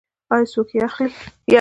[0.33, 1.09] آیا څوک یې اخلي؟